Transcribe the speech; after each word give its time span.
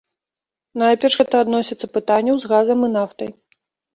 Найперш 0.81 1.17
гэта 1.19 1.35
адносіцца 1.45 1.89
пытанняў 1.97 2.35
з 2.45 2.51
газам 2.53 2.79
і 2.87 2.89
нафтай. 2.97 3.29